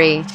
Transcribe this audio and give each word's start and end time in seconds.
Battery. 0.00 0.29